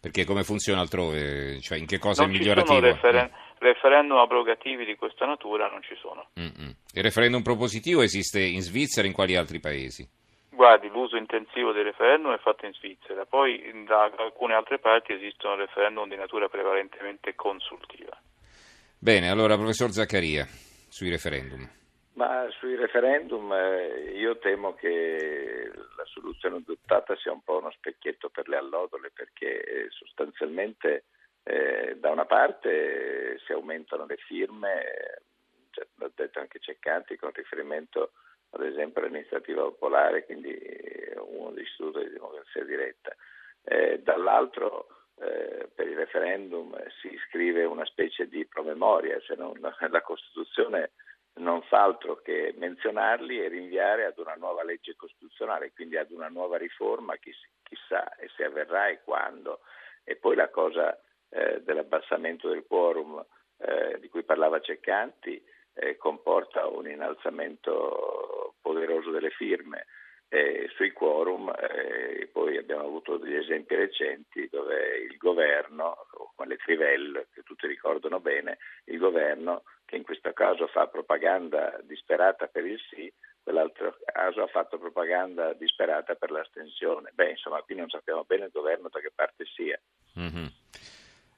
Perché 0.00 0.24
come 0.24 0.44
funziona 0.44 0.80
altrove? 0.80 1.60
Cioè 1.60 1.78
in 1.78 1.86
che 1.86 1.98
cosa 1.98 2.22
non 2.22 2.34
è 2.34 2.38
migliorativo? 2.38 2.80
Non 2.80 2.92
ci 2.92 2.98
sono 3.00 3.12
referen- 3.12 3.30
referendum 3.58 4.18
abrogativi 4.18 4.84
di 4.84 4.94
questa 4.96 5.26
natura, 5.26 5.68
non 5.68 5.82
ci 5.82 5.96
sono. 5.96 6.28
Mm-mm. 6.38 6.74
Il 6.92 7.02
referendum 7.02 7.42
propositivo 7.42 8.02
esiste 8.02 8.40
in 8.40 8.60
Svizzera 8.60 9.06
e 9.06 9.08
in 9.08 9.14
quali 9.14 9.36
altri 9.36 9.60
paesi? 9.60 10.06
Guardi, 10.54 10.88
l'uso 10.88 11.16
intensivo 11.16 11.72
dei 11.72 11.82
referendum 11.82 12.32
è 12.32 12.38
fatto 12.38 12.64
in 12.64 12.72
Svizzera, 12.74 13.26
poi 13.26 13.84
da 13.84 14.04
alcune 14.16 14.54
altre 14.54 14.78
parti 14.78 15.12
esistono 15.12 15.56
referendum 15.56 16.08
di 16.08 16.14
natura 16.14 16.48
prevalentemente 16.48 17.34
consultiva. 17.34 18.16
Bene, 18.96 19.30
allora 19.30 19.56
professor 19.56 19.90
Zaccaria, 19.90 20.46
sui 20.88 21.10
referendum. 21.10 21.68
Ma 22.14 22.46
sui 22.58 22.76
referendum 22.76 23.52
eh, 23.52 24.12
io 24.14 24.38
temo 24.38 24.74
che 24.74 25.72
la 25.96 26.04
soluzione 26.04 26.56
adottata 26.56 27.16
sia 27.16 27.32
un 27.32 27.42
po' 27.42 27.58
uno 27.58 27.72
specchietto 27.72 28.28
per 28.28 28.48
le 28.48 28.56
allodole 28.56 29.10
perché 29.12 29.60
eh, 29.64 29.86
sostanzialmente 29.90 31.06
eh, 31.42 31.96
da 31.98 32.10
una 32.10 32.26
parte 32.26 33.40
si 33.44 33.50
aumentano 33.50 34.06
le 34.06 34.16
firme, 34.18 34.84
cioè, 35.70 35.84
l'ha 35.96 36.10
detto 36.14 36.38
anche 36.38 36.60
Ceccanti 36.60 37.16
con 37.16 37.32
riferimento 37.34 38.12
ad 38.54 38.62
esempio 38.62 39.02
all'iniziativa 39.02 39.62
popolare, 39.62 40.24
quindi 40.24 40.56
eh, 40.56 41.18
uno 41.18 41.50
degli 41.50 41.64
istituti 41.64 42.04
di 42.04 42.12
democrazia 42.12 42.64
diretta. 42.64 43.14
Eh, 43.64 44.00
dall'altro 44.02 44.86
eh, 45.20 45.68
per 45.74 45.88
il 45.88 45.96
referendum 45.96 46.76
si 47.00 47.16
scrive 47.28 47.64
una 47.64 47.84
specie 47.84 48.28
di 48.28 48.46
promemoria, 48.46 49.18
cioè 49.20 49.36
non, 49.36 49.58
la 49.90 50.02
Costituzione 50.02 50.92
non 51.36 51.62
fa 51.62 51.82
altro 51.82 52.16
che 52.16 52.54
menzionarli 52.56 53.40
e 53.40 53.48
rinviare 53.48 54.04
ad 54.04 54.18
una 54.18 54.34
nuova 54.34 54.62
legge 54.62 54.94
costituzionale, 54.94 55.72
quindi 55.72 55.96
ad 55.96 56.10
una 56.12 56.28
nuova 56.28 56.56
riforma, 56.56 57.16
chiss- 57.16 57.50
chissà 57.62 58.14
e 58.16 58.30
se 58.36 58.44
avverrà 58.44 58.88
e 58.88 59.02
quando. 59.02 59.60
E 60.04 60.16
poi 60.16 60.36
la 60.36 60.48
cosa 60.48 60.96
eh, 61.30 61.60
dell'abbassamento 61.62 62.48
del 62.48 62.64
quorum 62.66 63.24
eh, 63.58 63.98
di 63.98 64.08
cui 64.08 64.22
parlava 64.22 64.60
Ceccanti 64.60 65.42
eh, 65.74 65.96
comporta 65.96 66.66
un 66.66 66.88
innalzamento 66.88 68.54
poderoso 68.60 69.10
delle 69.10 69.30
firme. 69.30 69.86
Eh, 70.28 70.68
sui 70.74 70.90
quorum 70.90 71.52
eh, 71.56 72.28
poi 72.32 72.56
abbiamo 72.56 72.86
avuto 72.86 73.18
degli 73.18 73.36
esempi 73.36 73.76
recenti 73.76 74.48
dove 74.50 74.96
il 75.08 75.16
governo, 75.16 76.06
come 76.34 76.48
le 76.48 76.56
trivelle 76.56 77.28
che 77.32 77.42
tutti 77.42 77.68
ricordano 77.68 78.18
bene, 78.18 78.58
il 78.86 78.98
governo 78.98 79.62
che 79.84 79.96
in 79.96 80.02
questo 80.02 80.32
caso 80.32 80.66
fa 80.66 80.88
propaganda 80.88 81.78
disperata 81.84 82.46
per 82.46 82.64
il 82.64 82.80
sì, 82.90 83.12
quell'altro 83.44 83.96
caso 84.04 84.42
ha 84.42 84.46
fatto 84.48 84.78
propaganda 84.78 85.52
disperata 85.52 86.14
per 86.14 86.30
l'astensione. 86.30 87.12
Beh, 87.14 87.30
insomma, 87.30 87.60
qui 87.60 87.76
non 87.76 87.88
sappiamo 87.88 88.24
bene 88.24 88.46
il 88.46 88.50
governo 88.50 88.88
da 88.88 89.00
che 89.00 89.12
parte 89.14 89.44
sia. 89.44 89.78
Mm-hmm. 90.18 90.46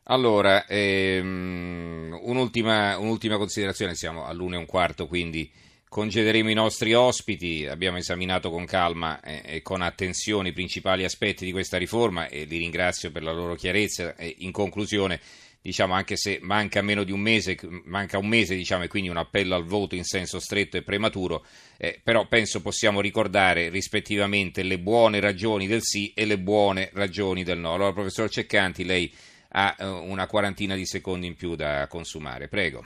Allora, 0.08 0.66
ehm, 0.66 2.16
un'ultima, 2.22 2.96
un'ultima 2.96 3.36
considerazione, 3.36 3.96
siamo 3.96 4.24
all'una 4.24 4.54
e 4.54 4.58
un 4.58 4.66
quarto, 4.66 5.08
quindi 5.08 5.50
concederemo 5.88 6.48
i 6.48 6.54
nostri 6.54 6.94
ospiti, 6.94 7.66
abbiamo 7.66 7.96
esaminato 7.96 8.50
con 8.50 8.66
calma 8.66 9.20
e 9.20 9.62
con 9.62 9.82
attenzione 9.82 10.50
i 10.50 10.52
principali 10.52 11.02
aspetti 11.02 11.44
di 11.44 11.50
questa 11.50 11.76
riforma 11.76 12.28
e 12.28 12.44
li 12.44 12.58
ringrazio 12.58 13.10
per 13.10 13.24
la 13.24 13.32
loro 13.32 13.56
chiarezza 13.56 14.14
e 14.14 14.32
in 14.38 14.52
conclusione 14.52 15.18
diciamo 15.60 15.94
anche 15.94 16.16
se 16.16 16.38
manca 16.40 16.82
meno 16.82 17.02
di 17.02 17.10
un 17.10 17.18
mese, 17.18 17.56
manca 17.84 18.18
un 18.18 18.28
mese 18.28 18.54
diciamo, 18.54 18.84
e 18.84 18.88
quindi 18.88 19.08
un 19.08 19.16
appello 19.16 19.56
al 19.56 19.64
voto 19.64 19.96
in 19.96 20.04
senso 20.04 20.38
stretto 20.38 20.76
e 20.76 20.82
prematuro, 20.82 21.44
eh, 21.76 21.98
però 22.00 22.28
penso 22.28 22.62
possiamo 22.62 23.00
ricordare 23.00 23.70
rispettivamente 23.70 24.62
le 24.62 24.78
buone 24.78 25.18
ragioni 25.18 25.66
del 25.66 25.82
sì 25.82 26.12
e 26.14 26.24
le 26.26 26.38
buone 26.38 26.90
ragioni 26.92 27.42
del 27.42 27.58
no. 27.58 27.74
Allora 27.74 27.92
professor 27.92 28.30
Ceccanti 28.30 28.84
lei 28.84 29.12
ha 29.56 29.74
eh, 29.78 29.84
una 29.84 30.26
quarantina 30.26 30.74
di 30.74 30.84
secondi 30.84 31.26
in 31.26 31.34
più 31.34 31.56
da 31.56 31.86
consumare, 31.88 32.48
prego 32.48 32.84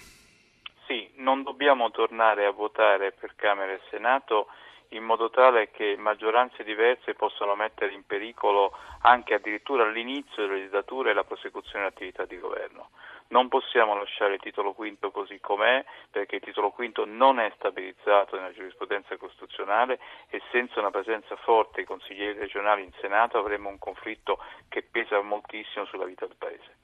non 1.21 1.43
dobbiamo 1.43 1.91
tornare 1.91 2.45
a 2.45 2.51
votare 2.51 3.13
per 3.13 3.35
Camera 3.37 3.73
e 3.73 3.81
Senato 3.91 4.49
in 4.89 5.05
modo 5.05 5.31
tale 5.31 5.71
che 5.71 5.95
maggioranze 5.97 6.65
diverse 6.65 7.15
possano 7.15 7.55
mettere 7.55 7.93
in 7.93 8.05
pericolo 8.05 8.73
anche 9.03 9.35
addirittura 9.35 9.85
all'inizio 9.85 10.43
della 10.43 10.57
legislatura 10.57 11.11
e 11.11 11.15
la 11.15 11.23
prosecuzione 11.23 11.85
dell'attività 11.85 12.25
di 12.25 12.39
governo. 12.39 12.91
Non 13.31 13.49
possiamo 13.49 13.97
lasciare 13.97 14.35
il 14.35 14.41
titolo 14.41 14.73
quinto 14.73 15.11
così 15.11 15.39
com'è 15.41 15.85
perché 16.11 16.37
il 16.37 16.43
titolo 16.43 16.71
quinto 16.71 17.05
non 17.05 17.39
è 17.39 17.53
stabilizzato 17.57 18.37
nella 18.37 18.53
giurisprudenza 18.53 19.17
costituzionale 19.17 19.99
e 20.29 20.41
senza 20.51 20.81
una 20.81 20.91
presenza 20.91 21.37
forte 21.37 21.77
dei 21.77 21.85
consiglieri 21.85 22.39
regionali 22.39 22.83
in 22.83 22.93
Senato 23.01 23.39
avremo 23.39 23.69
un 23.69 23.79
conflitto 23.79 24.39
che 24.69 24.83
pesa 24.83 25.21
moltissimo 25.21 25.85
sulla 25.87 26.07
vita 26.07 26.27
del 26.27 26.37
Paese 26.37 26.79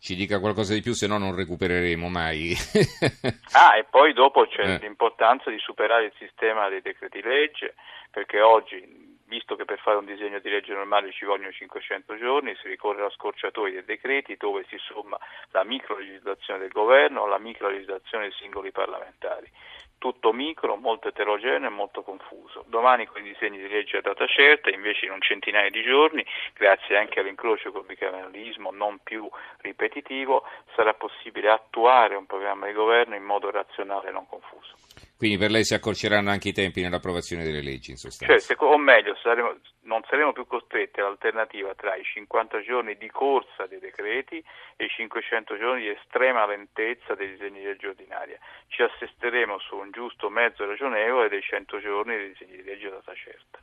ci 0.00 0.14
dica 0.14 0.38
qualcosa 0.38 0.74
di 0.74 0.80
più, 0.80 0.92
se 0.92 1.06
no 1.06 1.18
non 1.18 1.34
recupereremo 1.34 2.08
mai. 2.08 2.54
ah, 3.52 3.76
e 3.76 3.84
poi 3.84 4.12
dopo 4.12 4.46
c'è 4.46 4.74
eh. 4.74 4.78
l'importanza 4.78 5.50
di 5.50 5.58
superare 5.58 6.06
il 6.06 6.12
sistema 6.18 6.68
dei 6.68 6.80
decreti 6.80 7.20
legge, 7.20 7.74
perché 8.10 8.40
oggi, 8.40 8.97
visto 9.28 9.54
che 9.54 9.64
per 9.64 9.78
fare 9.78 9.98
un 9.98 10.06
disegno 10.06 10.40
di 10.40 10.50
legge 10.50 10.72
normale 10.72 11.12
ci 11.12 11.24
vogliono 11.24 11.52
500 11.52 12.16
giorni, 12.16 12.56
si 12.60 12.68
ricorre 12.68 13.00
alla 13.00 13.10
scorciatoia 13.10 13.74
dei 13.74 13.84
decreti 13.84 14.36
dove 14.36 14.64
si 14.68 14.76
somma 14.78 15.18
la 15.50 15.62
micro 15.64 15.96
legislazione 15.96 16.60
del 16.60 16.72
governo 16.72 17.24
alla 17.24 17.38
micro 17.38 17.68
legislazione 17.68 18.24
dei 18.24 18.36
singoli 18.38 18.72
parlamentari 18.72 19.50
tutto 19.98 20.32
micro, 20.32 20.76
molto 20.76 21.08
eterogeneo 21.08 21.68
e 21.68 21.72
molto 21.72 22.02
confuso. 22.02 22.64
Domani 22.68 23.06
con 23.06 23.20
i 23.20 23.32
disegni 23.32 23.58
di 23.58 23.68
legge 23.68 23.98
a 23.98 24.00
data 24.00 24.26
certa, 24.26 24.70
invece 24.70 25.06
in 25.06 25.12
un 25.12 25.20
centinaio 25.20 25.70
di 25.70 25.82
giorni, 25.82 26.24
grazie 26.54 26.96
anche 26.96 27.20
all'incrocio 27.20 27.72
col 27.72 27.84
bicameralismo 27.84 28.70
non 28.70 28.98
più 29.02 29.28
ripetitivo, 29.58 30.44
sarà 30.74 30.94
possibile 30.94 31.50
attuare 31.50 32.14
un 32.14 32.26
programma 32.26 32.66
di 32.66 32.72
governo 32.72 33.16
in 33.16 33.24
modo 33.24 33.50
razionale 33.50 34.08
e 34.08 34.12
non 34.12 34.26
confuso. 34.28 34.76
Quindi 35.18 35.36
per 35.36 35.50
lei 35.50 35.64
si 35.64 35.74
accorceranno 35.74 36.30
anche 36.30 36.50
i 36.50 36.52
tempi 36.52 36.80
nell'approvazione 36.80 37.42
delle 37.42 37.60
leggi, 37.60 37.90
in 37.90 37.96
sostanza? 37.96 38.38
Cioè, 38.38 38.56
o 38.60 38.78
meglio, 38.78 39.16
saremo, 39.20 39.58
non 39.82 40.00
saremo 40.08 40.32
più 40.32 40.46
costretti 40.46 41.00
all'alternativa 41.00 41.74
tra 41.74 41.96
i 41.96 42.04
50 42.04 42.62
giorni 42.62 42.96
di 42.96 43.10
corsa 43.10 43.66
dei 43.66 43.80
decreti 43.80 44.40
e 44.76 44.84
i 44.84 44.88
500 44.88 45.58
giorni 45.58 45.82
di 45.82 45.88
estrema 45.88 46.46
lentezza 46.46 47.16
dei 47.16 47.30
disegni 47.30 47.58
di 47.58 47.64
legge 47.64 47.88
ordinaria. 47.88 48.38
Ci 48.68 48.82
assisteremo 48.82 49.58
su 49.58 49.74
un 49.74 49.90
giusto 49.90 50.30
mezzo 50.30 50.64
ragionevole 50.64 51.28
dei 51.28 51.42
100 51.42 51.80
giorni 51.80 52.16
dei 52.16 52.28
disegni 52.28 52.56
di 52.58 52.62
legge 52.62 52.88
data 52.88 53.12
certa. 53.14 53.58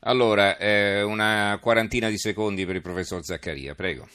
Allora, 0.00 0.58
eh, 0.58 1.00
una 1.00 1.58
quarantina 1.58 2.10
di 2.10 2.18
secondi 2.18 2.66
per 2.66 2.74
il 2.74 2.82
professor 2.82 3.22
Zaccaria, 3.22 3.74
prego. 3.74 4.06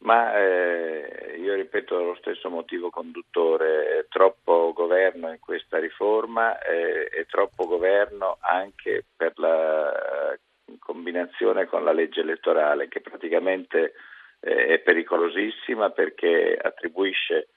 Ma 0.00 0.38
eh, 0.38 1.36
io 1.40 1.54
ripeto 1.54 2.02
lo 2.02 2.16
stesso 2.20 2.48
motivo 2.48 2.88
conduttore, 2.88 4.06
troppo 4.08 4.72
governo 4.72 5.30
in 5.30 5.40
questa 5.40 5.78
riforma 5.78 6.58
eh, 6.60 7.08
e 7.12 7.26
troppo 7.26 7.66
governo 7.66 8.38
anche 8.40 9.04
per 9.16 9.32
la 9.38 10.36
combinazione 10.78 11.66
con 11.66 11.82
la 11.82 11.92
legge 11.92 12.20
elettorale 12.20 12.88
che 12.88 13.00
praticamente 13.00 13.94
eh, 14.40 14.66
è 14.66 14.78
pericolosissima 14.78 15.90
perché 15.90 16.56
attribuisce 16.60 17.48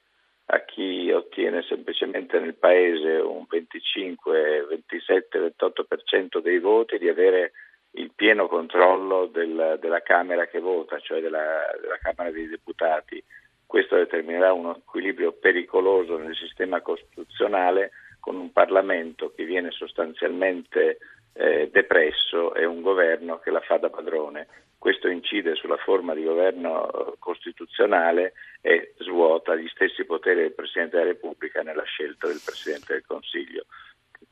a 0.45 0.60
chi 0.65 1.12
ottiene 1.12 1.62
semplicemente 1.63 2.39
nel 2.39 2.55
paese 2.55 3.07
un 3.07 3.45
25, 3.48 4.65
27, 4.69 5.53
28% 5.57 6.41
dei 6.41 6.60
voti 6.60 6.98
di 6.98 7.07
avere 7.07 7.53
il 7.93 8.12
pieno 8.15 8.48
controllo 8.48 9.25
del, 9.25 9.77
della 9.79 10.01
Camera 10.01 10.48
che 10.48 10.60
vota, 10.60 11.00
cioè 11.00 11.19
della, 11.19 11.63
della, 11.81 11.98
Camera 11.98 12.31
dei 12.31 12.48
Deputati. 12.48 13.24
Questo 13.65 13.95
determinerà 13.95 14.53
un 14.53 14.75
equilibrio 14.77 15.33
pericoloso 15.33 16.17
nel 16.17 16.36
sistema 16.36 16.81
costituzionale 16.81 17.91
con 18.19 18.36
un 18.36 18.51
Parlamento 18.51 19.33
che 19.33 19.45
viene 19.45 19.71
sostanzialmente 19.71 20.98
eh, 21.33 21.69
depresso 21.71 22.53
e 22.53 22.65
un 22.65 22.81
governo 22.81 23.39
che 23.39 23.51
la 23.51 23.62
fa 23.62 23.77
da 23.77 23.89
padrone. 23.89 24.48
Questo 24.77 25.07
incide 25.07 25.55
sulla 25.55 25.77
forma 25.77 26.13
di 26.13 26.24
governo 26.24 27.15
costituzionale 27.19 28.33
e 28.62 28.93
svuota 28.98 29.55
gli 29.55 29.67
stessi 29.67 30.05
poteri 30.05 30.41
del 30.41 30.53
Presidente 30.53 30.98
della 30.98 31.12
Repubblica 31.12 31.62
nella 31.62 31.83
scelta 31.83 32.27
del 32.27 32.41
Presidente 32.43 32.93
del 32.93 33.05
Consiglio. 33.05 33.65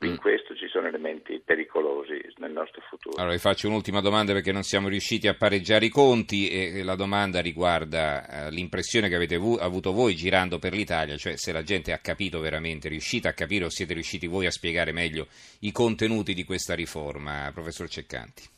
In 0.02 0.12
mm. 0.12 0.16
questo 0.16 0.56
ci 0.56 0.66
sono 0.68 0.86
elementi 0.86 1.42
pericolosi 1.44 2.18
nel 2.38 2.52
nostro 2.52 2.80
futuro. 2.88 3.16
Allora 3.18 3.34
vi 3.34 3.40
faccio 3.40 3.68
un'ultima 3.68 4.00
domanda 4.00 4.32
perché 4.32 4.50
non 4.50 4.62
siamo 4.62 4.88
riusciti 4.88 5.28
a 5.28 5.34
pareggiare 5.34 5.84
i 5.84 5.90
conti 5.90 6.48
e 6.48 6.82
la 6.82 6.94
domanda 6.94 7.40
riguarda 7.40 8.46
eh, 8.46 8.50
l'impressione 8.50 9.10
che 9.10 9.16
avete 9.16 9.36
vu- 9.36 9.60
avuto 9.60 9.92
voi 9.92 10.14
girando 10.14 10.58
per 10.58 10.72
l'Italia, 10.72 11.16
cioè 11.16 11.36
se 11.36 11.52
la 11.52 11.62
gente 11.62 11.92
ha 11.92 11.98
capito 11.98 12.40
veramente, 12.40 12.86
è 12.86 12.90
riuscita 12.90 13.28
a 13.28 13.34
capire 13.34 13.66
o 13.66 13.68
siete 13.68 13.92
riusciti 13.92 14.26
voi 14.26 14.46
a 14.46 14.50
spiegare 14.50 14.92
meglio 14.92 15.26
i 15.60 15.72
contenuti 15.72 16.32
di 16.32 16.44
questa 16.44 16.74
riforma, 16.74 17.50
professor 17.52 17.86
Ceccanti. 17.86 18.48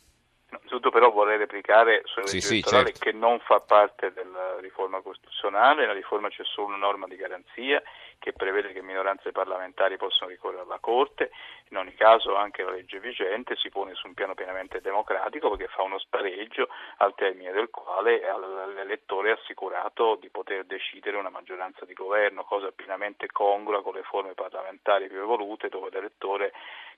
Innanzitutto 0.49 0.91
però 0.91 1.11
vorrei 1.11 1.37
replicare 1.37 2.03
sulla 2.05 2.25
legge 2.25 2.39
sì, 2.39 2.55
sì, 2.55 2.63
certo. 2.63 2.99
che 2.99 3.11
non 3.11 3.39
fa 3.39 3.59
parte 3.59 4.13
della 4.13 4.59
riforma 4.61 5.01
costituzionale, 5.01 5.81
nella 5.81 5.93
riforma 5.93 6.29
c'è 6.29 6.43
solo 6.45 6.67
una 6.67 6.77
norma 6.77 7.05
di 7.07 7.17
garanzia 7.17 7.83
che 8.23 8.31
prevede 8.31 8.71
che 8.71 8.81
minoranze 8.81 9.33
parlamentari 9.33 9.97
possono 9.97 10.29
ricorrere 10.29 10.61
alla 10.61 10.79
Corte, 10.79 11.31
in 11.71 11.77
ogni 11.77 11.93
caso 11.93 12.37
anche 12.37 12.63
la 12.63 12.71
legge 12.71 13.01
vigente 13.01 13.57
si 13.57 13.67
pone 13.67 13.95
su 13.95 14.07
un 14.07 14.13
piano 14.13 14.33
pienamente 14.33 14.79
democratico 14.79 15.49
perché 15.49 15.67
fa 15.67 15.81
uno 15.81 15.99
spareggio 15.99 16.69
al 16.99 17.15
termine 17.15 17.51
del 17.51 17.69
quale 17.69 18.21
l'elettore 18.75 19.31
è 19.31 19.33
assicurato 19.33 20.15
di 20.21 20.29
poter 20.29 20.63
decidere 20.63 21.17
una 21.17 21.27
maggioranza 21.27 21.83
di 21.83 21.93
governo, 21.93 22.45
cosa 22.45 22.71
pienamente 22.71 23.27
congrua 23.27 23.83
con 23.83 23.95
le 23.95 24.03
forme 24.03 24.35
parlamentari 24.35 25.09
più 25.09 25.19
evolute 25.19 25.67
dove 25.67 25.89
l'elettore 25.91 26.53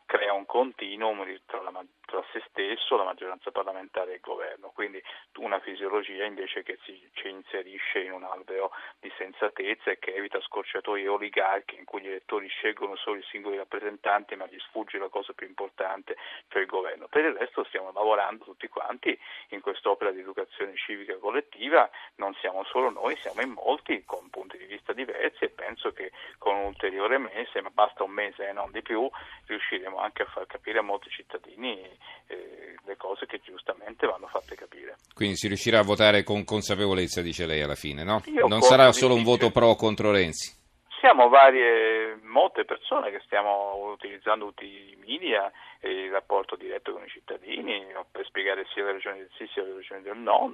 crea 0.06 0.34
un 0.34 0.46
continuum 0.46 1.24
tra, 1.46 1.62
la, 1.62 1.84
tra, 2.06 2.24
se 2.32 2.44
stesso, 2.50 2.96
la 2.96 3.04
maggioranza 3.04 3.52
parlamentare 3.52 4.12
e 4.12 4.16
il 4.16 4.22
governo, 4.22 4.72
quindi 4.74 5.02
una 5.38 5.60
fisiologia 5.60 6.24
invece 6.24 6.64
che 6.64 6.78
si 6.84 7.02
inserisce 7.24 8.00
in 8.00 8.12
un 8.12 8.24
alveo 8.24 8.72
di 9.00 9.12
sensatezza 9.18 9.92
e 9.92 10.00
che 10.00 10.14
evita 10.14 10.40
scorciatoie 10.42 11.08
oligarchi 11.08 11.76
in 11.76 11.86
cui 11.86 12.02
gli 12.02 12.08
elettori 12.08 12.48
scelgono 12.48 12.96
solo 12.96 13.18
i 13.18 13.26
singoli 13.30 13.58
rappresentanti 13.58 14.36
ma 14.36 14.46
gli 14.46 14.60
sfugge 14.60 14.98
la 14.98 15.10
cosa 15.10 15.34
più 15.34 15.48
importante, 15.48 16.16
cioè 16.50 16.62
il 16.62 16.68
governo. 16.68 17.08
Per 17.08 17.26
il 17.26 17.34
resto 17.34 17.64
stiamo 17.66 17.92
lavorando 17.92 18.44
tutti 18.44 18.68
quanti 18.68 19.18
in 19.50 19.62
quest'opera 19.62 20.12
di 20.12 20.20
educazione 20.20 20.76
civica 20.76 21.18
collettiva, 21.18 21.90
non 22.16 22.34
siamo 22.36 22.64
solo 22.66 22.90
noi, 22.90 23.16
siamo 23.18 23.42
in 23.42 23.52
molti 23.52 24.04
con 24.06 24.30
punti 24.30 24.58
di 24.58 24.66
vista 24.66 24.94
diversi 24.94 25.46
e 25.46 25.50
penso 25.50 25.92
che 25.92 26.12
con 26.38 26.56
un 26.56 26.66
ulteriore 26.66 27.18
mese, 27.18 27.62
ma 27.62 27.70
basta 27.70 28.04
un 28.04 28.12
mese 28.12 28.48
e 28.48 28.54
non 28.54 28.72
di 28.72 28.82
più, 28.82 29.10
riusciremo 29.46 29.95
riusciremo 29.96 30.00
anche 30.00 30.24
a 30.24 30.25
far 30.25 30.46
capire 30.46 30.80
a 30.80 30.82
molti 30.82 31.10
cittadini 31.10 31.80
eh, 32.28 32.75
le 32.84 32.98
cose 32.98 33.25
che 33.25 33.40
giustamente 33.44 34.06
vanno 34.06 34.28
fatte 34.28 34.56
capire. 34.56 34.96
Quindi 35.14 35.38
si 35.38 35.48
riuscirà 35.48 35.80
a 35.80 35.84
votare 35.84 36.24
con 36.24 36.44
consapevolezza, 36.44 37.22
dice 37.22 37.46
lei 37.46 37.62
alla 37.62 37.75
fine, 37.75 38.04
no? 38.04 38.22
Io 38.25 38.48
non 38.48 38.62
sarà 38.62 38.92
solo 38.92 39.16
un 39.16 39.24
voto 39.24 39.52
pro 39.52 39.68
o 39.68 39.75
contro 39.75 40.12
Renzi. 40.12 40.64
Siamo 41.00 41.30
varie, 41.30 42.20
molte 42.24 42.66
persone 42.66 43.12
che 43.12 43.22
stiamo 43.25 43.92
utilizzando 43.94 44.46
tutti 44.48 44.66
i 44.66 44.98
media 45.06 45.52
e 45.80 46.06
il 46.06 46.12
rapporto 46.12 46.56
diretto 46.56 46.94
con 46.94 47.04
i 47.04 47.10
cittadini 47.10 47.86
per 48.12 48.25
spiegare 48.25 48.66
sia 48.74 48.84
le 48.84 48.94
ragioni 48.94 49.20
del 49.20 49.30
sì 49.38 49.48
sia 49.54 49.64
le 49.64 49.74
ragioni 49.75 50.02
del 50.02 50.18
no. 50.18 50.54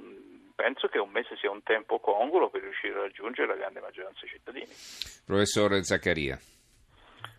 Penso 0.54 0.88
che 0.88 0.98
un 0.98 1.10
mese 1.10 1.36
sia 1.38 1.50
un 1.50 1.62
tempo 1.62 1.98
congruo 1.98 2.50
per 2.50 2.60
riuscire 2.60 2.94
a 2.98 3.02
raggiungere 3.02 3.48
la 3.48 3.56
grande 3.56 3.80
maggioranza 3.80 4.20
dei 4.20 4.30
cittadini. 4.30 4.68
Professor 5.24 5.82
Zaccaria. 5.82 6.38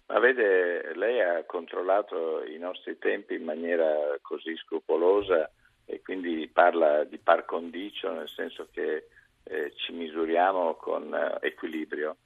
Ma 0.07 0.19
vede, 0.19 0.93
lei 0.95 1.21
ha 1.21 1.43
controllato 1.45 2.43
i 2.43 2.57
nostri 2.57 2.97
tempi 2.97 3.35
in 3.35 3.43
maniera 3.43 4.17
così 4.21 4.55
scrupolosa 4.57 5.49
e 5.85 6.01
quindi 6.01 6.49
parla 6.51 7.03
di 7.03 7.17
par 7.17 7.45
condicio, 7.45 8.11
nel 8.11 8.29
senso 8.29 8.67
che 8.71 9.07
eh, 9.43 9.73
ci 9.75 9.91
misuriamo 9.91 10.75
con 10.75 11.13
eh, 11.13 11.37
equilibrio. 11.47 12.17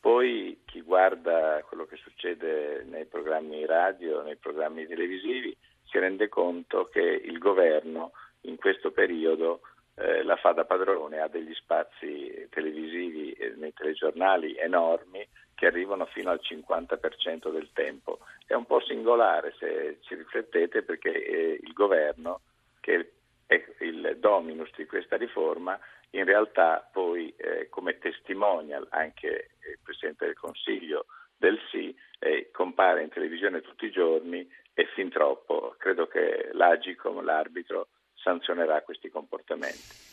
Poi 0.00 0.60
chi 0.64 0.82
guarda 0.82 1.62
quello 1.66 1.84
che 1.84 1.96
succede 1.96 2.84
nei 2.84 3.06
programmi 3.06 3.64
radio, 3.66 4.22
nei 4.22 4.36
programmi 4.36 4.86
televisivi, 4.86 5.56
si 5.84 5.98
rende 5.98 6.28
conto 6.28 6.88
che 6.88 7.00
il 7.00 7.38
governo 7.38 8.12
in 8.42 8.56
questo 8.56 8.92
periodo 8.92 9.60
eh, 9.96 10.22
la 10.22 10.36
fa 10.36 10.52
da 10.52 10.64
padrone, 10.64 11.20
ha 11.20 11.28
degli 11.28 11.54
spazi 11.54 12.46
televisivi 12.50 13.32
e 13.32 13.54
nei 13.56 13.72
telegiornali 13.72 14.56
enormi 14.56 15.26
che 15.54 15.66
arrivano 15.66 16.04
fino 16.06 16.30
al 16.30 16.40
50% 16.42 17.50
del 17.50 17.70
tempo. 17.72 18.18
È 18.46 18.54
un 18.54 18.66
po' 18.66 18.80
singolare 18.80 19.54
se 19.58 19.98
ci 20.02 20.14
riflettete 20.14 20.82
perché 20.82 21.10
eh, 21.10 21.58
il 21.62 21.72
governo, 21.72 22.40
che 22.80 23.12
è 23.46 23.64
il 23.80 24.16
dominus 24.18 24.70
di 24.76 24.84
questa 24.84 25.16
riforma, 25.16 25.78
in 26.10 26.24
realtà 26.24 26.86
poi 26.92 27.34
eh, 27.36 27.68
come 27.70 27.98
testimonial 27.98 28.86
anche 28.90 29.50
il 29.70 29.78
Presidente 29.82 30.26
del 30.26 30.36
Consiglio 30.36 31.06
del 31.38 31.58
sì 31.70 31.94
eh, 32.18 32.50
compare 32.52 33.02
in 33.02 33.08
televisione 33.08 33.60
tutti 33.60 33.86
i 33.86 33.90
giorni 33.90 34.48
e 34.72 34.86
fin 34.94 35.08
troppo 35.10 35.74
credo 35.78 36.06
che 36.06 36.50
l'Agicom, 36.52 37.22
l'arbitro, 37.22 37.88
sanzionerà 38.26 38.82
questi 38.82 39.08
comportamenti. 39.08 40.04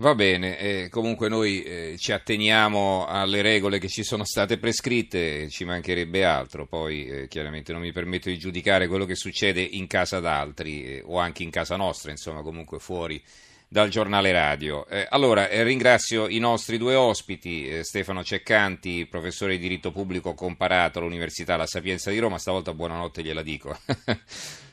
Va 0.00 0.14
bene, 0.14 0.58
eh, 0.58 0.88
comunque 0.90 1.28
noi 1.28 1.62
eh, 1.62 1.96
ci 1.98 2.12
atteniamo 2.12 3.06
alle 3.06 3.42
regole 3.42 3.78
che 3.78 3.88
ci 3.88 4.04
sono 4.04 4.24
state 4.24 4.56
prescritte, 4.58 5.48
ci 5.48 5.64
mancherebbe 5.64 6.24
altro, 6.24 6.66
poi 6.66 7.06
eh, 7.06 7.28
chiaramente 7.28 7.72
non 7.72 7.80
mi 7.80 7.90
permetto 7.90 8.28
di 8.28 8.38
giudicare 8.38 8.86
quello 8.86 9.04
che 9.04 9.16
succede 9.16 9.60
in 9.60 9.88
casa 9.88 10.20
d'altri 10.20 10.84
eh, 10.84 11.02
o 11.04 11.18
anche 11.18 11.42
in 11.42 11.50
casa 11.50 11.74
nostra, 11.74 12.12
insomma 12.12 12.42
comunque 12.42 12.78
fuori 12.78 13.20
dal 13.66 13.88
giornale 13.88 14.30
radio. 14.30 14.86
Eh, 14.86 15.04
allora 15.10 15.48
eh, 15.48 15.64
ringrazio 15.64 16.28
i 16.28 16.38
nostri 16.38 16.78
due 16.78 16.94
ospiti, 16.94 17.82
Stefano 17.82 18.22
Ceccanti, 18.22 19.06
professore 19.06 19.56
di 19.56 19.62
diritto 19.62 19.90
pubblico 19.90 20.32
comparato 20.32 21.00
all'Università 21.00 21.56
La 21.56 21.66
Sapienza 21.66 22.10
di 22.10 22.18
Roma, 22.18 22.38
stavolta 22.38 22.72
buonanotte 22.72 23.22
gliela 23.22 23.42
dico. 23.42 23.76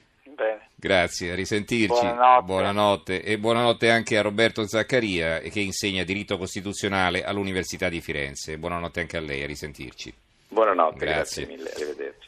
Grazie, 0.76 1.32
a 1.32 1.36
risentirci. 1.36 1.88
Buonanotte. 1.88 2.44
buonanotte. 2.46 3.24
E 3.24 3.38
buonanotte 3.40 3.90
anche 3.90 4.18
a 4.18 4.22
Roberto 4.22 4.68
Zaccaria 4.68 5.40
che 5.40 5.60
insegna 5.60 6.04
diritto 6.04 6.38
costituzionale 6.38 7.24
all'Università 7.24 7.90
di 7.90 8.02
Firenze. 8.02 8.58
Buonanotte 8.58 9.00
anche 9.00 9.18
a 9.18 9.22
lei, 9.22 9.44
a 9.44 9.48
risentirci. 9.48 10.14
Buonanotte, 10.48 10.98
grazie, 10.98 11.46
grazie 11.46 11.46
mille, 11.46 11.72
arrivederci. 11.74 12.20